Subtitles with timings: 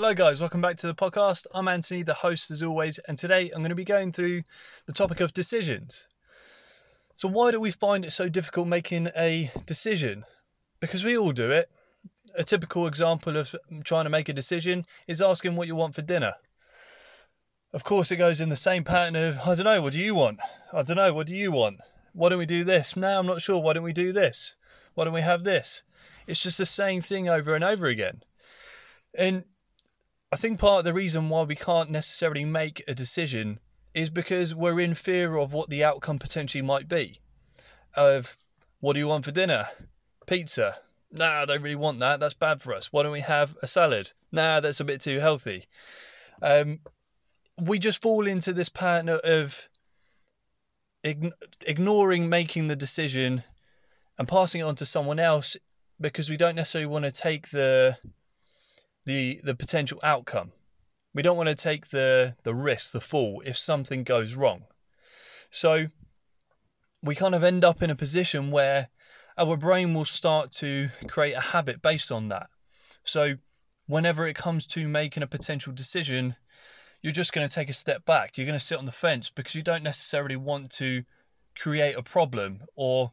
[0.00, 1.46] Hello, guys, welcome back to the podcast.
[1.52, 4.44] I'm Anthony, the host as always, and today I'm going to be going through
[4.86, 6.06] the topic of decisions.
[7.14, 10.24] So, why do we find it so difficult making a decision?
[10.80, 11.68] Because we all do it.
[12.34, 13.54] A typical example of
[13.84, 16.36] trying to make a decision is asking what you want for dinner.
[17.74, 20.14] Of course, it goes in the same pattern of, I don't know, what do you
[20.14, 20.40] want?
[20.72, 21.80] I don't know, what do you want?
[22.14, 22.96] Why don't we do this?
[22.96, 23.58] Now I'm not sure.
[23.58, 24.56] Why don't we do this?
[24.94, 25.82] Why don't we have this?
[26.26, 28.22] It's just the same thing over and over again.
[29.14, 29.44] And
[30.32, 33.58] I think part of the reason why we can't necessarily make a decision
[33.94, 37.18] is because we're in fear of what the outcome potentially might be.
[37.94, 38.36] Of
[38.78, 39.68] what do you want for dinner?
[40.26, 40.78] Pizza.
[41.10, 42.20] Nah, I don't really want that.
[42.20, 42.92] That's bad for us.
[42.92, 44.12] Why don't we have a salad?
[44.30, 45.64] Nah, that's a bit too healthy.
[46.40, 46.78] Um,
[47.60, 49.68] we just fall into this pattern of
[51.02, 53.42] ignoring making the decision
[54.16, 55.56] and passing it on to someone else
[56.00, 57.98] because we don't necessarily want to take the
[59.04, 60.52] the the potential outcome.
[61.12, 64.64] We don't want to take the the risk, the fall if something goes wrong.
[65.50, 65.88] So
[67.02, 68.88] we kind of end up in a position where
[69.36, 72.48] our brain will start to create a habit based on that.
[73.04, 73.36] So
[73.86, 76.36] whenever it comes to making a potential decision,
[77.00, 78.36] you're just going to take a step back.
[78.36, 81.04] You're going to sit on the fence because you don't necessarily want to
[81.58, 83.12] create a problem or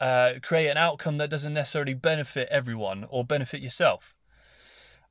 [0.00, 4.13] uh, create an outcome that doesn't necessarily benefit everyone or benefit yourself.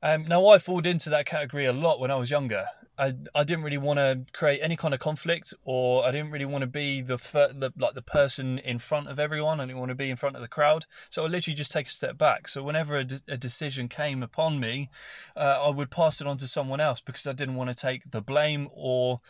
[0.02, 2.66] Um, now, I fall into that category a lot when I was younger.
[2.96, 6.44] I, I didn't really want to create any kind of conflict, or I didn't really
[6.44, 9.60] want to be the, the like the person in front of everyone.
[9.60, 11.88] I didn't want to be in front of the crowd, so I literally just take
[11.88, 12.46] a step back.
[12.46, 14.90] So whenever a, de- a decision came upon me,
[15.36, 18.10] uh, I would pass it on to someone else because I didn't want to take
[18.12, 19.20] the blame or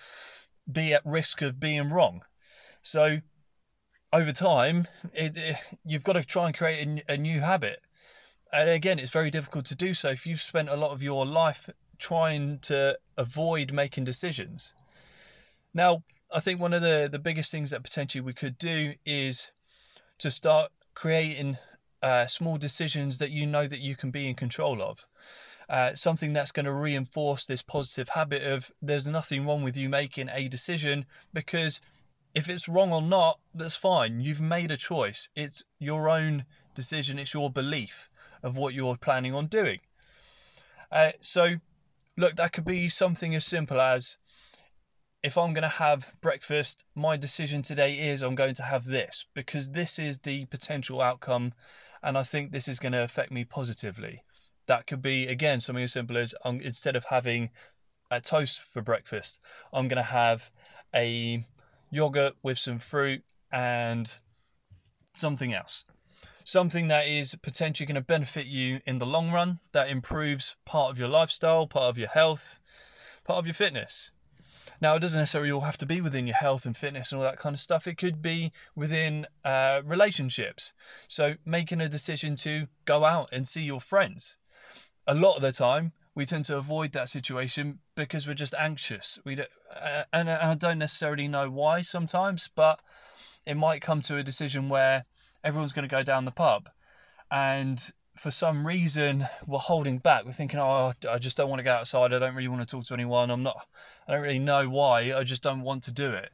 [0.71, 2.25] be at risk of being wrong.
[2.83, 3.21] So
[4.13, 5.57] over time, it, it,
[5.87, 7.81] you've got to try and create a, a new habit.
[8.55, 11.27] And again, it's very difficult to do so if you've spent a lot of your
[11.27, 14.75] life trying to avoid making decisions.
[15.75, 19.51] Now, I think one of the, the biggest things that potentially we could do is
[20.19, 21.59] to start creating
[22.01, 25.05] uh, small decisions that you know that you can be in control of.
[25.69, 29.89] Uh, something that's going to reinforce this positive habit of there's nothing wrong with you
[29.89, 31.81] making a decision because
[32.35, 34.21] if it's wrong or not, that's fine.
[34.21, 35.29] You've made a choice.
[35.35, 36.45] It's your own
[36.77, 38.09] decision, it's your belief
[38.45, 39.81] of what you're planning on doing.
[40.93, 41.57] Uh, so,
[42.17, 44.19] look, that could be something as simple as
[45.25, 49.25] if I'm going to have breakfast, my decision today is I'm going to have this
[49.33, 51.55] because this is the potential outcome,
[52.03, 54.23] and I think this is going to affect me positively.
[54.67, 57.49] That could be, again, something as simple as um, instead of having
[58.11, 59.41] a toast for breakfast,
[59.73, 60.51] I'm going to have
[60.95, 61.47] a
[61.91, 64.19] yogurt with some fruit and
[65.15, 65.85] something else.
[66.47, 70.91] Something that is potentially going to benefit you in the long run, that improves part
[70.91, 72.63] of your lifestyle, part of your health,
[73.25, 74.11] part of your fitness.
[74.79, 77.25] Now, it doesn't necessarily all have to be within your health and fitness and all
[77.25, 77.87] that kind of stuff.
[77.87, 80.75] It could be within uh, relationships.
[81.09, 84.37] So, making a decision to go out and see your friends.
[85.07, 89.19] A lot of the time, we tend to avoid that situation because we're just anxious.
[89.25, 92.81] We don't, uh, and, and I don't necessarily know why sometimes, but
[93.47, 95.07] it might come to a decision where
[95.45, 96.71] everyone's going to go down the pub,
[97.31, 100.25] and for some reason we're holding back.
[100.25, 102.13] We're thinking, oh, I just don't want to go outside.
[102.13, 103.31] I don't really want to talk to anyone.
[103.31, 103.67] I'm not.
[104.09, 105.13] I don't really know why.
[105.13, 106.31] I just don't want to do it.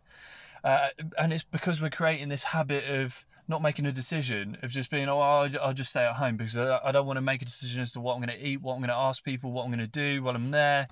[0.63, 0.89] Uh,
[1.19, 5.09] and it's because we're creating this habit of not making a decision of just being,
[5.09, 7.45] oh, I'll, I'll just stay at home because I, I don't want to make a
[7.45, 9.65] decision as to what I'm going to eat, what I'm going to ask people, what
[9.65, 10.87] I'm going to do while I'm there,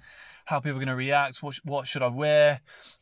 [0.47, 2.61] how people are going to react, what, what should I wear.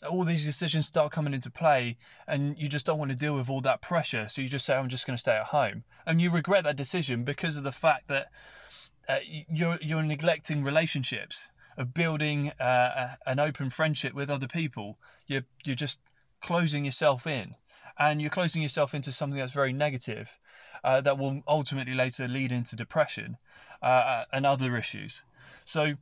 [0.08, 1.96] All these decisions start coming into play,
[2.28, 4.28] and you just don't want to deal with all that pressure.
[4.28, 5.84] So you just say, I'm just going to stay at home.
[6.06, 8.28] And you regret that decision because of the fact that
[9.08, 14.98] uh, you're, you're neglecting relationships of building uh, an open friendship with other people.
[15.26, 16.00] You're, you're just
[16.42, 17.54] closing yourself in
[17.98, 20.38] and you're closing yourself into something that's very negative
[20.84, 23.38] uh, that will ultimately later lead into depression
[23.82, 25.22] uh, uh, and other issues.
[25.64, 25.94] So,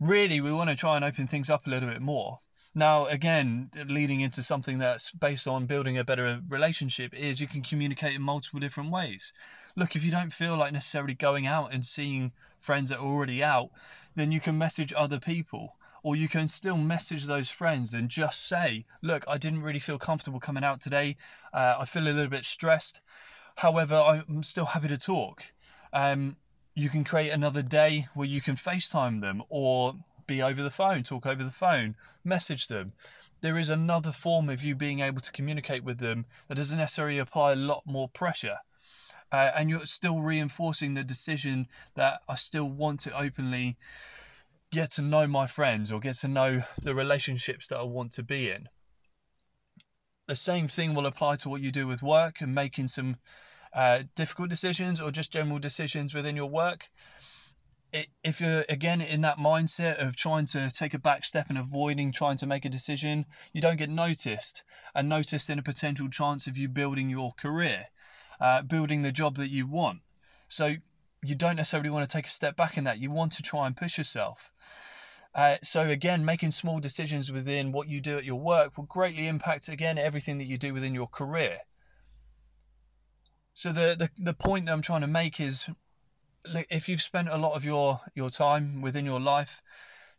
[0.00, 2.40] really, we want to try and open things up a little bit more.
[2.76, 7.62] Now, again, leading into something that's based on building a better relationship is you can
[7.62, 9.32] communicate in multiple different ways.
[9.76, 13.44] Look, if you don't feel like necessarily going out and seeing friends that are already
[13.44, 13.70] out,
[14.16, 18.46] then you can message other people or you can still message those friends and just
[18.46, 21.16] say, Look, I didn't really feel comfortable coming out today.
[21.52, 23.00] Uh, I feel a little bit stressed.
[23.56, 25.52] However, I'm still happy to talk.
[25.92, 26.36] Um,
[26.74, 29.94] you can create another day where you can FaceTime them or
[30.26, 32.92] be over the phone, talk over the phone, message them.
[33.40, 37.18] There is another form of you being able to communicate with them that doesn't necessarily
[37.18, 38.58] apply a lot more pressure.
[39.32, 43.76] Uh, and you're still reinforcing the decision that I still want to openly
[44.74, 48.22] get to know my friends or get to know the relationships that I want to
[48.22, 48.68] be in.
[50.26, 53.16] The same thing will apply to what you do with work and making some
[53.72, 56.88] uh, difficult decisions or just general decisions within your work.
[58.24, 62.10] If you're again in that mindset of trying to take a back step and avoiding
[62.10, 66.48] trying to make a decision, you don't get noticed and noticed in a potential chance
[66.48, 67.86] of you building your career,
[68.40, 70.00] uh, building the job that you want.
[70.48, 70.76] So
[71.24, 72.98] you don't necessarily want to take a step back in that.
[72.98, 74.52] You want to try and push yourself.
[75.34, 79.26] Uh, so again, making small decisions within what you do at your work will greatly
[79.26, 81.60] impact again everything that you do within your career.
[83.52, 85.68] So the, the the point that I'm trying to make is,
[86.70, 89.62] if you've spent a lot of your your time within your life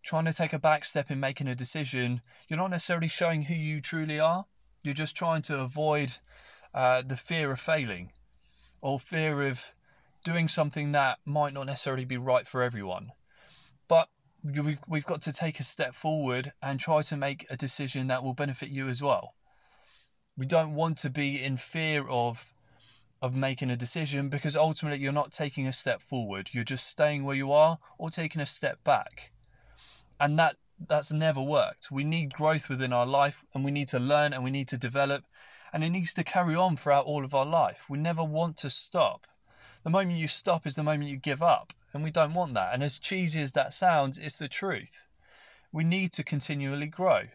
[0.03, 3.55] trying to take a back step in making a decision, you're not necessarily showing who
[3.55, 4.45] you truly are.
[4.83, 6.17] You're just trying to avoid
[6.73, 8.11] uh, the fear of failing
[8.81, 9.73] or fear of
[10.25, 13.11] doing something that might not necessarily be right for everyone.
[13.87, 14.09] But
[14.43, 18.23] we've, we've got to take a step forward and try to make a decision that
[18.23, 19.35] will benefit you as well.
[20.35, 22.51] We don't want to be in fear of
[23.21, 26.49] of making a decision because ultimately you're not taking a step forward.
[26.51, 29.31] You're just staying where you are or taking a step back.
[30.19, 30.57] And that
[30.89, 31.89] that's never worked.
[31.89, 34.77] We need growth within our life and we need to learn and we need to
[34.77, 35.23] develop
[35.71, 37.85] and it needs to carry on throughout all of our life.
[37.89, 39.27] We never want to stop.
[39.85, 42.73] The moment you stop is the moment you give up, and we don't want that.
[42.73, 45.05] And as cheesy as that sounds, it's the truth.
[45.71, 47.25] We need to continually grow.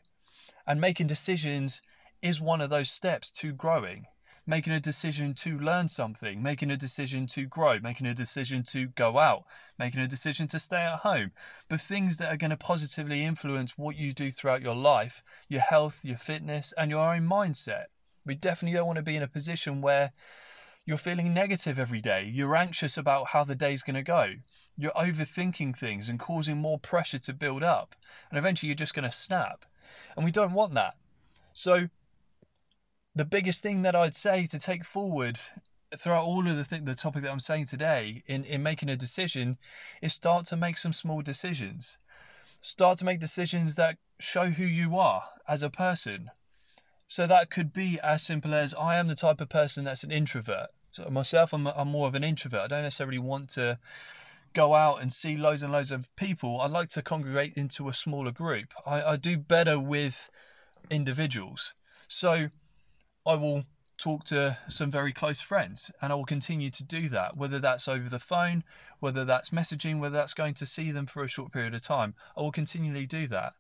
[0.67, 1.81] And making decisions
[2.21, 4.07] is one of those steps to growing.
[4.49, 8.87] Making a decision to learn something, making a decision to grow, making a decision to
[8.89, 9.45] go out,
[9.79, 11.31] making a decision to stay at home.
[11.69, 15.61] But things that are going to positively influence what you do throughout your life, your
[15.61, 17.85] health, your fitness, and your own mindset.
[18.27, 20.11] We definitely don't want to be in a position where
[20.87, 22.29] you're feeling negative every day.
[22.33, 24.35] You're anxious about how the day's going to go.
[24.77, 27.95] You're overthinking things and causing more pressure to build up.
[28.31, 29.65] And eventually you're just going to snap.
[30.17, 30.97] And we don't want that.
[31.53, 31.89] So,
[33.15, 35.39] the biggest thing that I'd say to take forward
[35.97, 38.97] throughout all of the th- the topic that I'm saying today in, in making a
[38.97, 39.59] decision
[40.01, 41.99] is start to make some small decisions.
[42.61, 46.31] Start to make decisions that show who you are as a person.
[47.11, 50.13] So that could be as simple as I am the type of person that's an
[50.13, 50.69] introvert.
[50.93, 52.61] So myself, I'm, I'm more of an introvert.
[52.61, 53.81] I don't necessarily want to
[54.53, 56.61] go out and see loads and loads of people.
[56.61, 58.75] I like to congregate into a smaller group.
[58.87, 60.31] I, I do better with
[60.89, 61.75] individuals.
[62.07, 62.47] So
[63.27, 63.65] I will
[63.99, 67.89] talk to some very close friends and I will continue to do that, whether that's
[67.89, 68.63] over the phone,
[69.01, 72.15] whether that's messaging, whether that's going to see them for a short period of time.
[72.37, 73.55] I will continually do that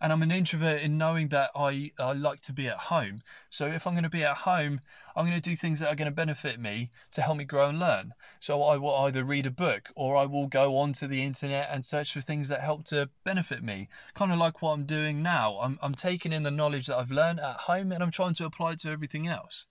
[0.00, 3.22] and I'm an introvert in knowing that I, I like to be at home.
[3.48, 4.80] So if I'm going to be at home,
[5.14, 7.68] I'm going to do things that are going to benefit me to help me grow
[7.68, 8.12] and learn.
[8.38, 11.84] So I will either read a book or I will go onto the internet and
[11.84, 13.88] search for things that help to benefit me.
[14.14, 15.58] Kind of like what I'm doing now.
[15.60, 18.44] I'm, I'm taking in the knowledge that I've learned at home and I'm trying to
[18.44, 19.66] apply it to everything else.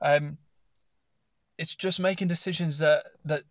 [0.00, 0.38] Um,
[1.58, 3.42] it's just making decisions that that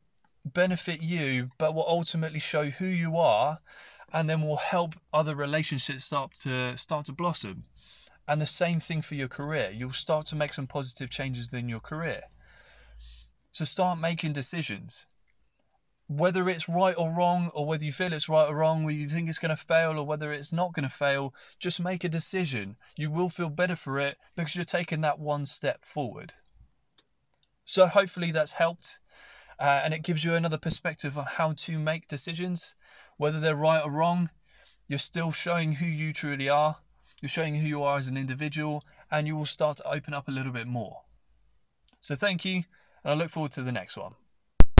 [0.46, 3.60] benefit you, but will ultimately show who you are
[4.14, 7.64] and then will help other relationships start to start to blossom.
[8.28, 9.72] And the same thing for your career.
[9.74, 12.24] You'll start to make some positive changes in your career.
[13.52, 15.06] So start making decisions.
[16.08, 19.10] Whether it's right or wrong, or whether you feel it's right or wrong, whether you
[19.10, 22.10] think it's going to fail or whether it's not going to fail, just make a
[22.10, 22.78] decision.
[22.96, 26.34] You will feel better for it because you're taking that one step forward.
[27.66, 29.00] So hopefully that's helped.
[29.60, 32.76] Uh, and it gives you another perspective on how to make decisions.
[33.18, 34.30] Whether they're right or wrong,
[34.88, 36.78] you're still showing who you truly are,
[37.22, 40.28] you're showing who you are as an individual, and you will start to open up
[40.28, 41.02] a little bit more.
[42.00, 42.64] So, thank you,
[43.04, 44.14] and I look forward to the next one.